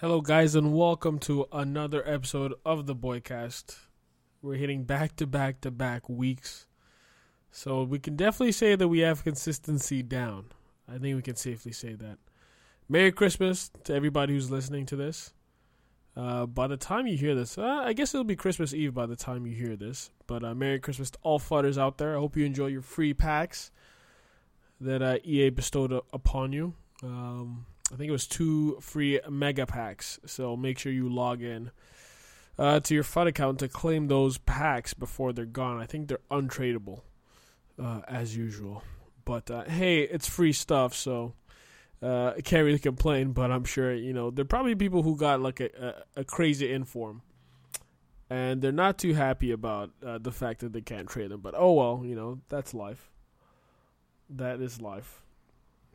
[0.00, 3.76] Hello, guys, and welcome to another episode of the Boi Cast.
[4.40, 6.68] We're hitting back to back to back weeks,
[7.50, 10.52] so we can definitely say that we have consistency down.
[10.88, 12.18] I think we can safely say that.
[12.88, 15.32] Merry Christmas to everybody who's listening to this.
[16.16, 19.06] Uh, by the time you hear this, uh, I guess it'll be Christmas Eve by
[19.06, 20.12] the time you hear this.
[20.28, 22.14] But uh, Merry Christmas to all fudders out there.
[22.14, 23.72] I hope you enjoy your free packs
[24.80, 26.74] that uh, EA bestowed upon you.
[27.02, 30.18] Um, I think it was two free mega packs.
[30.26, 31.70] So make sure you log in
[32.58, 35.78] uh, to your FUT account to claim those packs before they're gone.
[35.78, 37.02] I think they're untradeable,
[37.82, 38.82] uh, as usual.
[39.24, 41.34] But uh, hey, it's free stuff, so
[42.02, 43.32] uh, I can't really complain.
[43.32, 46.24] But I'm sure you know there are probably people who got like a, a, a
[46.24, 47.22] crazy inform,
[48.30, 51.40] and they're not too happy about uh, the fact that they can't trade them.
[51.40, 53.10] But oh well, you know that's life.
[54.30, 55.22] That is life.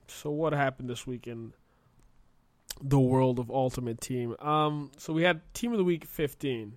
[0.08, 1.54] So what happened this weekend?
[2.84, 4.36] The world of Ultimate Team.
[4.39, 6.73] Um, so we had Team of the Week 15.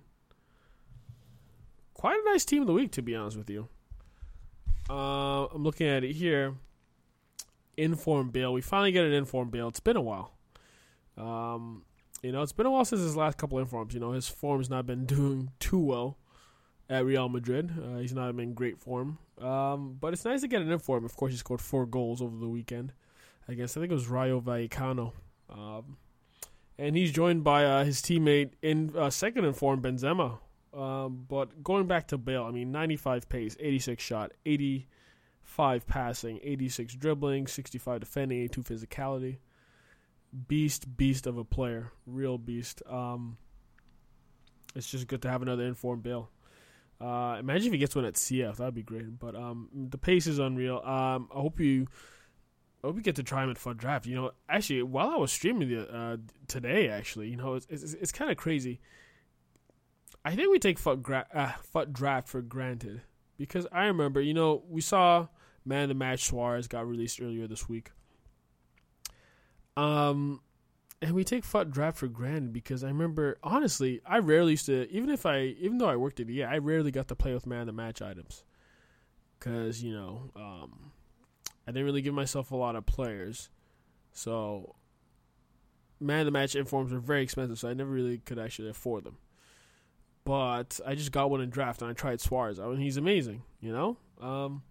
[1.93, 3.67] Quite a nice Team of the Week, to be honest with you.
[4.89, 6.55] Uh, I'm looking at it here.
[7.75, 8.53] Inform Bale.
[8.53, 9.67] We finally get an Inform Bale.
[9.67, 10.31] It's been a while.
[11.17, 11.83] Um,
[12.23, 13.93] you know, it's been a while since his last couple informs.
[13.93, 16.17] You know, his form's not been doing too well
[16.89, 17.71] at Real Madrid.
[17.77, 19.17] Uh, he's not in great form.
[19.41, 21.03] Um, but it's nice to get an inform.
[21.03, 22.93] Of course, he scored four goals over the weekend.
[23.49, 25.11] I guess I think it was Rayo Vallecano.
[25.49, 25.97] Um,
[26.77, 30.39] and he's joined by uh, his teammate in uh, second in form, Benzema.
[30.73, 36.95] Um, but going back to Bale, I mean, 95 pace, 86 shot, 85 passing, 86
[36.95, 39.37] dribbling, 65 defending, 82 physicality.
[40.47, 42.83] Beast, beast of a player, real beast.
[42.87, 43.37] Um,
[44.75, 46.29] it's just good to have another informed Bale.
[46.99, 49.17] Uh, imagine if he gets one at CF, that'd be great.
[49.17, 50.77] But um, the pace is unreal.
[50.79, 51.87] Um, I hope you
[52.83, 54.05] hope we get to try him at Draft.
[54.05, 56.17] You know, actually, while I was streaming the, uh,
[56.47, 58.79] today, actually, you know, it's it's, it's kind of crazy.
[60.23, 63.01] I think we take FUT, gra- uh, Draft for granted
[63.37, 65.27] because I remember, you know, we saw
[65.63, 67.91] Man of the Match Suarez got released earlier this week.
[69.77, 70.41] Um,
[71.01, 74.89] and we take FUT Draft for granted because I remember, honestly, I rarely used to,
[74.91, 77.45] even if I, even though I worked at EA, I rarely got to play with
[77.45, 78.43] Man of the Match items
[79.39, 80.31] because you know.
[80.35, 80.91] Um,
[81.67, 83.49] I didn't really give myself a lot of players.
[84.13, 84.75] So,
[85.99, 89.17] man the match informs are very expensive, so I never really could actually afford them.
[90.23, 92.59] But I just got one in draft, and I tried Suarez.
[92.59, 93.97] I mean, he's amazing, you know?
[94.21, 94.63] Um,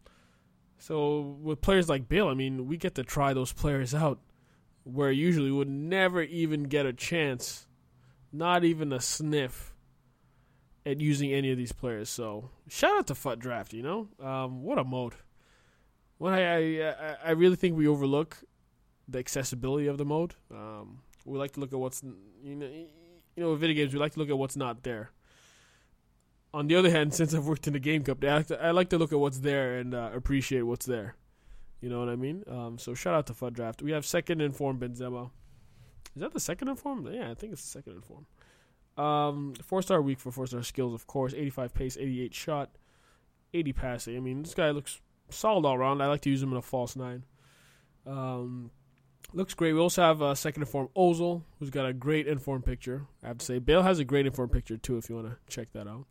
[0.78, 4.20] so, with players like Bale, I mean, we get to try those players out
[4.84, 7.66] where usually we would never even get a chance,
[8.32, 9.74] not even a sniff
[10.84, 12.08] at using any of these players.
[12.08, 14.08] So, shout out to FUT Draft, you know?
[14.22, 15.14] Um, what a mode.
[16.19, 18.38] Well, I, I I really think we overlook
[19.09, 20.34] the accessibility of the mode.
[20.50, 22.03] Um, we like to look at what's
[22.43, 22.88] you know you
[23.37, 25.10] know with video games we like to look at what's not there.
[26.54, 28.71] On the other hand, since I've worked in the game company, I like to, I
[28.71, 31.16] like to look at what's there and uh, appreciate what's there.
[31.81, 32.43] You know what I mean?
[32.48, 33.83] Um, so shout out to FUT Draft.
[33.83, 35.31] We have second inform Benzema.
[36.15, 37.06] Is that the second inform?
[37.12, 38.27] Yeah, I think it's the second inform.
[38.97, 41.34] Um, four star week for four star skills, of course.
[41.34, 42.71] Eighty five pace, eighty eight shot,
[43.53, 44.16] eighty passing.
[44.16, 46.03] I mean, this guy looks solid all around.
[46.03, 47.25] I like to use him in a false nine.
[48.06, 48.70] Um,
[49.32, 49.72] looks great.
[49.72, 53.06] We also have a second inform Ozil, who's got a great inform picture.
[53.22, 54.97] I have to say, Bale has a great inform picture too.
[54.97, 56.06] If you want to check that out,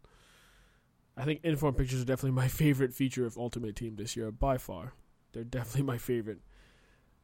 [1.17, 4.57] I think inform pictures are definitely my favorite feature of Ultimate Team this year by
[4.57, 4.93] far.
[5.33, 6.39] They're definitely my favorite.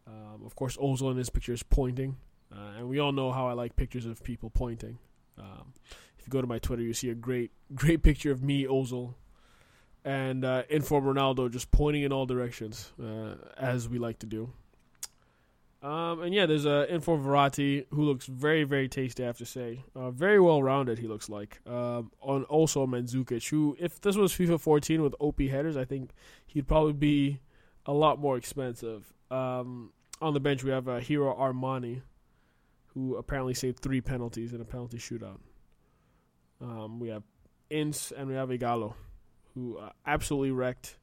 [0.07, 2.17] Um, of course, Ozil in this picture is pointing,
[2.51, 4.97] uh, and we all know how I like pictures of people pointing.
[5.37, 5.73] Um,
[6.17, 9.13] if you go to my Twitter, you see a great, great picture of me, Ozil,
[10.03, 14.51] and uh, inform Ronaldo just pointing in all directions, uh, as we like to do.
[15.83, 19.23] Um, and yeah, there's a uh, inform Verratti who looks very, very tasty.
[19.23, 20.99] I have to say, uh, very well rounded.
[20.99, 21.59] He looks like.
[21.67, 26.11] Um, on also Mandzukic, who if this was FIFA 14 with OP headers, I think
[26.45, 27.39] he'd probably be
[27.87, 29.11] a lot more expensive.
[29.31, 32.01] Um, on the bench, we have uh, Hero Armani,
[32.93, 35.39] who apparently saved three penalties in a penalty shootout.
[36.61, 37.23] Um, we have
[37.71, 38.93] Ince and we have Ighalo
[39.53, 40.97] who uh, absolutely wrecked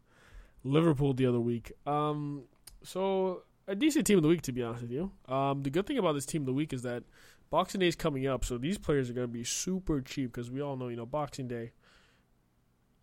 [0.65, 1.73] Liverpool the other week.
[1.87, 2.45] Um,
[2.83, 5.13] so a decent team of the week, to be honest with you.
[5.29, 7.05] Um, the good thing about this team of the week is that
[7.51, 10.51] Boxing Day is coming up, so these players are going to be super cheap because
[10.51, 11.73] we all know, you know, Boxing Day.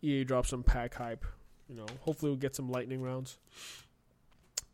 [0.01, 1.25] EA drops some pack hype.
[1.67, 3.39] You know, hopefully we'll get some lightning rounds.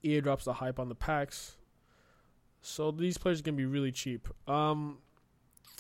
[0.04, 1.56] EA drops the hype on the packs.
[2.62, 4.28] So these players are gonna be really cheap.
[4.48, 4.98] Um,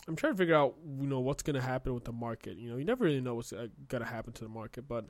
[0.07, 2.57] I'm trying to figure out, you know, what's going to happen with the market.
[2.57, 5.05] You know, you never really know what's uh, going to happen to the market, but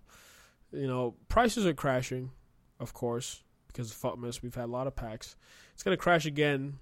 [0.72, 2.32] you know, prices are crashing,
[2.80, 4.42] of course, because of FUTMAS.
[4.42, 5.36] We've had a lot of packs.
[5.74, 6.80] It's going to crash again,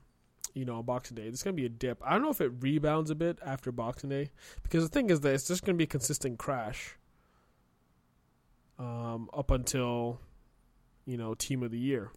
[0.53, 1.23] you know, on Boxing Day.
[1.23, 2.01] There's gonna be a dip.
[2.03, 4.31] I don't know if it rebounds a bit after Boxing Day
[4.63, 6.95] because the thing is that it's just gonna be a consistent crash.
[8.77, 10.21] Um, up until,
[11.05, 12.11] you know, Team of the Year.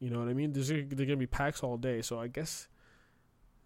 [0.00, 0.52] You know what I mean?
[0.52, 2.68] There's they're gonna be packs all day, so I guess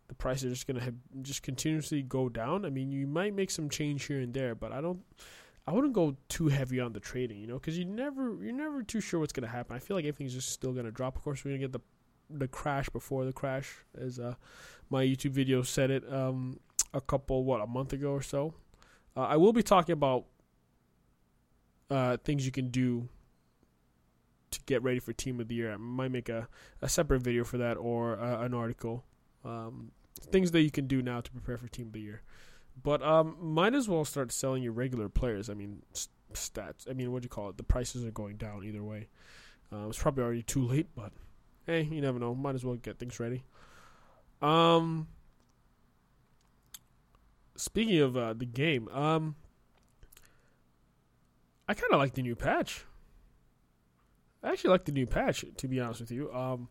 [0.08, 2.64] the price is just gonna have, just continuously go down.
[2.64, 5.00] I mean, you might make some change here and there, but I don't.
[5.66, 8.82] I wouldn't go too heavy on the trading, you know, because you never you're never
[8.82, 9.74] too sure what's gonna happen.
[9.74, 11.16] I feel like everything's just still gonna drop.
[11.16, 11.80] Of course, we're gonna get the
[12.30, 14.34] the crash before the crash, as uh,
[14.90, 16.60] my YouTube video said it um,
[16.92, 18.54] a couple what a month ago or so.
[19.16, 20.24] Uh, I will be talking about
[21.90, 23.08] uh, things you can do
[24.50, 25.72] to get ready for Team of the Year.
[25.72, 26.48] I might make a,
[26.82, 29.04] a separate video for that or uh, an article.
[29.44, 32.22] Um, things that you can do now to prepare for Team of the Year.
[32.82, 35.48] But um, might as well start selling your regular players.
[35.48, 36.90] I mean, st- stats.
[36.90, 37.56] I mean, what do you call it?
[37.56, 39.08] The prices are going down either way.
[39.72, 41.12] Uh, it's probably already too late, but
[41.66, 42.34] hey, you never know.
[42.34, 43.44] Might as well get things ready.
[44.42, 45.08] Um,
[47.56, 49.36] speaking of uh, the game, um,
[51.68, 52.84] I kind of like the new patch.
[54.42, 56.32] I actually like the new patch, to be honest with you.
[56.32, 56.68] Um,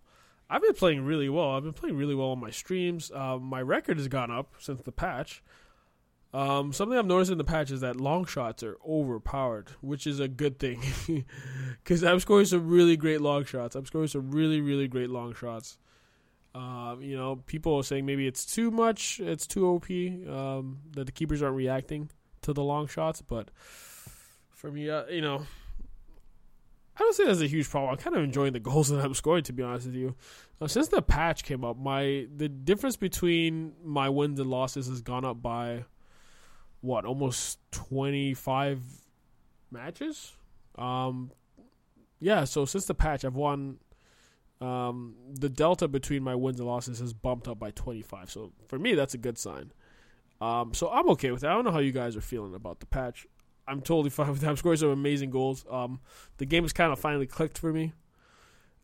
[0.49, 1.51] I've been playing really well.
[1.51, 3.11] I've been playing really well on my streams.
[3.11, 5.43] Uh, my record has gone up since the patch.
[6.33, 10.19] Um, something I've noticed in the patch is that long shots are overpowered, which is
[10.19, 10.81] a good thing.
[11.83, 13.75] Because I'm scoring some really great long shots.
[13.75, 15.77] I'm scoring some really, really great long shots.
[16.55, 19.89] Um, you know, people are saying maybe it's too much, it's too OP,
[20.29, 22.09] um, that the keepers aren't reacting
[22.43, 23.21] to the long shots.
[23.21, 23.49] But
[24.49, 25.45] for me, uh, you know,
[26.95, 27.91] I don't say that's a huge problem.
[27.91, 30.15] I'm kind of enjoying the goals that I'm scoring, to be honest with you.
[30.61, 35.01] Uh, since the patch came up, my the difference between my wins and losses has
[35.01, 35.85] gone up by
[36.81, 38.81] what almost 25
[39.71, 40.33] matches.
[40.77, 41.31] Um,
[42.19, 43.79] yeah, so since the patch, I've won.
[44.61, 48.31] Um, the delta between my wins and losses has bumped up by 25.
[48.31, 49.73] So for me, that's a good sign.
[50.39, 51.47] Um, so I'm okay with it.
[51.47, 53.27] I don't know how you guys are feeling about the patch.
[53.67, 54.49] I'm totally fine with that.
[54.49, 55.65] I'm scoring some amazing goals.
[55.69, 55.99] Um,
[56.37, 57.93] the game has kind of finally clicked for me.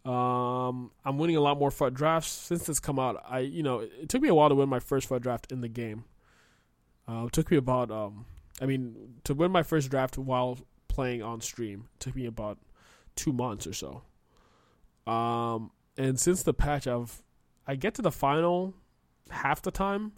[0.06, 3.22] Um, I'm winning a lot more FUT drafts since it's come out.
[3.28, 5.52] I, you know, it, it took me a while to win my first FUT draft
[5.52, 6.06] in the game.
[7.08, 8.26] Uh, it took me about, um,
[8.62, 12.58] I mean, to win my first draft while playing on stream took me about
[13.16, 14.04] two months or so.
[15.12, 17.22] Um, and since the patch, I've
[17.68, 18.74] I get to the final
[19.30, 20.14] half the time,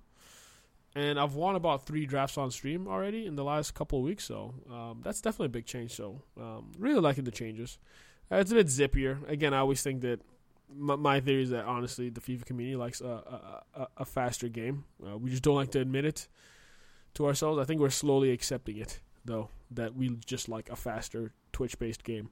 [0.95, 4.25] and I've won about three drafts on stream already in the last couple weeks.
[4.25, 5.91] So um, that's definitely a big change.
[5.93, 7.79] So um, really liking the changes.
[8.31, 9.27] Uh, it's a bit zippier.
[9.29, 10.21] Again, I always think that
[10.73, 14.49] my, my theory is that honestly the FIFA community likes a, a, a, a faster
[14.49, 14.85] game.
[15.05, 16.27] Uh, we just don't like to admit it
[17.13, 17.59] to ourselves.
[17.59, 22.03] I think we're slowly accepting it, though, that we just like a faster Twitch based
[22.03, 22.29] game.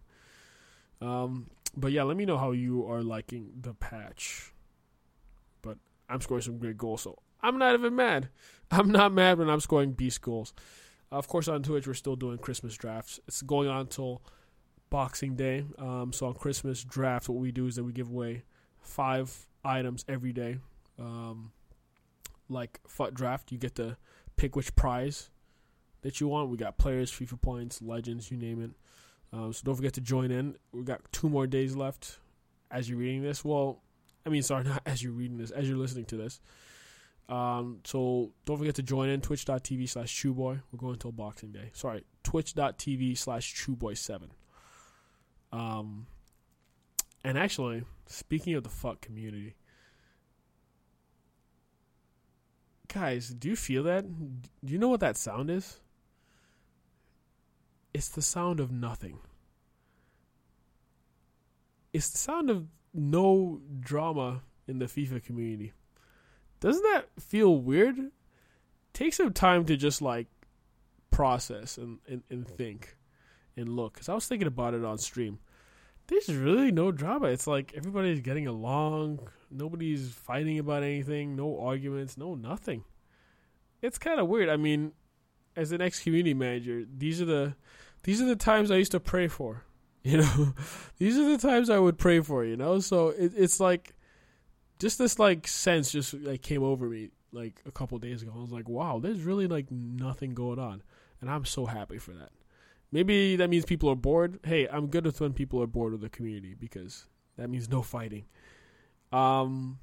[1.01, 4.51] Um, but yeah, let me know how you are liking the patch.
[5.61, 5.77] But
[6.09, 8.29] I'm scoring some great goals, so I'm not even mad.
[8.71, 10.53] I'm not mad when I'm scoring beast goals.
[11.11, 13.19] Of course, on Twitch, we're still doing Christmas drafts.
[13.27, 14.21] It's going on until
[14.89, 15.65] Boxing Day.
[15.77, 18.43] Um, so on Christmas draft, what we do is that we give away
[18.81, 20.59] five items every day.
[20.99, 21.51] Um,
[22.47, 23.97] like FUT draft, you get to
[24.35, 25.29] pick which prize
[26.01, 26.49] that you want.
[26.49, 28.71] We got players, FIFA points, legends, you name it.
[29.31, 30.55] Um, so don't forget to join in.
[30.71, 32.19] We got two more days left
[32.71, 33.45] as you're reading this.
[33.45, 33.81] Well,
[34.25, 36.39] I mean, sorry, not as you're reading this, as you're listening to this.
[37.29, 40.61] Um, so don't forget to join in twitch.tv slash chuboi.
[40.71, 41.69] We're going until Boxing Day.
[41.73, 44.29] Sorry, twitch.tv slash chuboi7.
[45.51, 46.07] Um,
[47.23, 49.55] and actually, speaking of the FUT community,
[52.87, 54.05] guys, do you feel that?
[54.65, 55.79] Do you know what that sound is?
[57.93, 59.19] It's the sound of nothing.
[61.93, 65.73] It's the sound of no drama in the FIFA community.
[66.59, 67.97] Doesn't that feel weird?
[68.93, 70.27] Take some time to just like
[71.11, 72.97] process and, and, and think
[73.55, 73.93] and look.
[73.93, 75.39] Because I was thinking about it on stream.
[76.07, 77.27] There's really no drama.
[77.27, 79.19] It's like everybody's getting along.
[79.51, 81.35] Nobody's fighting about anything.
[81.35, 82.17] No arguments.
[82.17, 82.83] No nothing.
[83.81, 84.49] It's kind of weird.
[84.49, 84.93] I mean,
[85.55, 87.55] as an ex community manager, these are the
[88.03, 89.63] these are the times I used to pray for.
[90.01, 90.53] You know,
[90.97, 92.45] these are the times I would pray for.
[92.45, 93.93] You know, so it, it's like
[94.79, 98.31] just this like sense just like came over me like a couple days ago.
[98.35, 100.81] I was like, wow, there's really like nothing going on,
[101.21, 102.29] and I'm so happy for that.
[102.91, 104.39] Maybe that means people are bored.
[104.43, 107.05] Hey, I'm good with when people are bored with the community because
[107.37, 108.25] that means no fighting.
[109.11, 109.77] Um,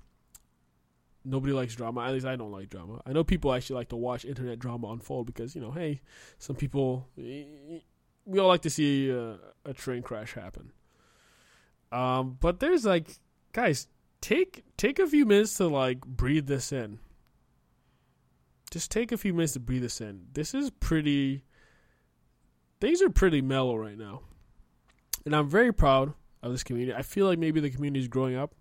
[1.25, 2.05] nobody likes drama.
[2.05, 3.01] At least I don't like drama.
[3.07, 6.01] I know people actually like to watch internet drama unfold because you know, hey,
[6.39, 10.73] some people we all like to see a, a train crash happen.
[11.93, 13.09] Um, but there's like,
[13.53, 13.87] guys,
[14.21, 16.99] take take a few minutes to like breathe this in.
[18.71, 20.27] Just take a few minutes to breathe this in.
[20.33, 21.45] This is pretty
[22.81, 24.23] things are pretty mellow right now.
[25.25, 26.97] And I'm very proud of this community.
[26.97, 28.55] I feel like maybe the community is growing up.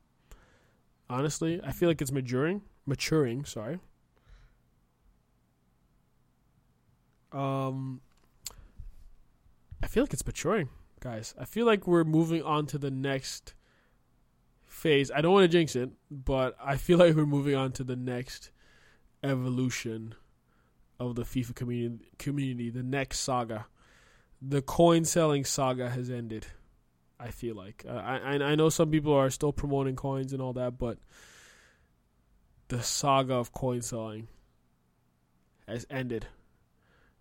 [1.09, 3.79] Honestly, I feel like it's maturing, maturing, sorry.
[7.31, 8.01] Um
[9.83, 10.69] I feel like it's maturing,
[10.99, 11.35] guys.
[11.39, 13.53] I feel like we're moving on to the next
[14.85, 15.09] phase.
[15.09, 17.95] I don't want to jinx it, but I feel like we're moving on to the
[17.95, 18.51] next
[19.23, 20.13] evolution
[20.99, 22.11] of the FIFA community.
[22.19, 23.65] Community, the next saga,
[24.39, 26.45] the coin selling saga has ended.
[27.19, 30.53] I feel like uh, I I know some people are still promoting coins and all
[30.53, 30.99] that, but
[32.67, 34.27] the saga of coin selling
[35.67, 36.27] has ended.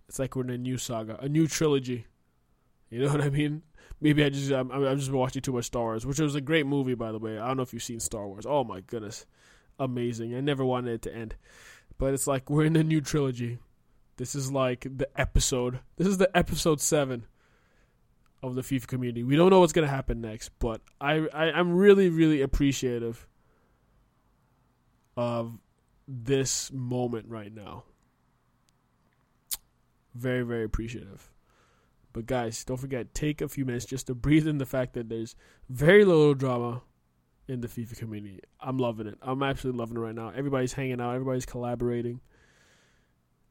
[0.06, 2.06] It's like we're in a new saga, a new trilogy.
[2.94, 3.62] You know what I mean?
[4.00, 6.64] Maybe I just I'm, I'm just watching too much Star Wars, which was a great
[6.64, 7.36] movie by the way.
[7.36, 8.46] I don't know if you've seen Star Wars.
[8.46, 9.26] Oh my goodness,
[9.80, 10.32] amazing!
[10.36, 11.34] I never wanted it to end,
[11.98, 13.58] but it's like we're in a new trilogy.
[14.16, 15.80] This is like the episode.
[15.96, 17.26] This is the episode seven
[18.44, 19.24] of the FIFA community.
[19.24, 23.26] We don't know what's gonna happen next, but I, I I'm really really appreciative
[25.16, 25.58] of
[26.06, 27.82] this moment right now.
[30.14, 31.33] Very very appreciative.
[32.14, 35.08] But guys, don't forget, take a few minutes just to breathe in the fact that
[35.08, 35.34] there's
[35.68, 36.80] very little drama
[37.48, 38.40] in the FIFA community.
[38.60, 39.18] I'm loving it.
[39.20, 40.28] I'm absolutely loving it right now.
[40.34, 42.20] Everybody's hanging out, everybody's collaborating,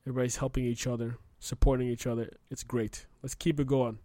[0.08, 2.32] everybody's helping each other, supporting each other.
[2.50, 3.06] It's great.
[3.22, 4.00] Let's keep it going.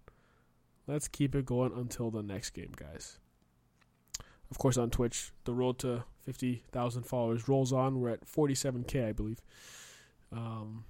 [0.89, 3.21] Let's keep it going until the next game, guys.
[4.51, 8.01] Of course, on Twitch, the road to 50,000 followers rolls on.
[8.01, 9.41] We're at 47K, I believe.
[10.33, 10.85] Um,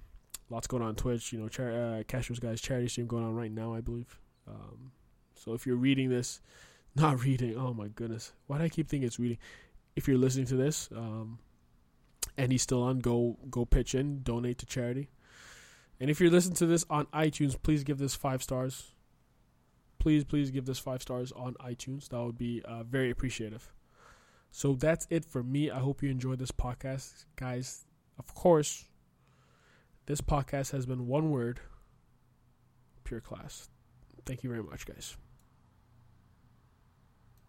[0.49, 1.31] lots going on, on Twitch.
[1.33, 4.19] You know, char- uh, guys charity stream going on right now, I believe.
[4.47, 4.91] Um,
[5.35, 6.41] so if you're reading this,
[6.95, 9.37] not reading, oh my goodness, why do I keep thinking it's reading?
[9.95, 11.39] If you're listening to this, um,
[12.37, 15.09] and he's still on, go go pitch in, donate to charity.
[15.99, 18.91] And if you're listening to this on iTunes, please give this five stars.
[19.97, 22.07] Please, please give this five stars on iTunes.
[22.07, 23.73] That would be uh, very appreciative.
[24.51, 25.69] So that's it for me.
[25.69, 27.85] I hope you enjoyed this podcast, guys.
[28.17, 28.85] Of course,
[30.09, 31.59] this podcast has been one word
[33.03, 33.69] pure class.
[34.25, 35.15] Thank you very much, guys.